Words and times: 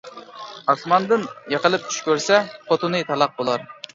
ئاسماندىن 0.71 1.25
يىقىلىپ 1.55 1.85
چۈش 1.91 1.99
كۆرسە، 2.07 2.39
خوتۇنى 2.71 3.05
تالاق 3.13 3.37
بولار. 3.43 3.71